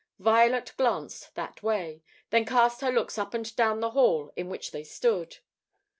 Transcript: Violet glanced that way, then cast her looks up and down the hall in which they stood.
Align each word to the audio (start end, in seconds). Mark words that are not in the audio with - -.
Violet 0.17 0.73
glanced 0.77 1.35
that 1.35 1.61
way, 1.61 2.01
then 2.31 2.43
cast 2.43 2.81
her 2.81 2.91
looks 2.91 3.19
up 3.19 3.35
and 3.35 3.55
down 3.55 3.81
the 3.81 3.91
hall 3.91 4.33
in 4.35 4.49
which 4.49 4.71
they 4.71 4.83
stood. 4.83 5.37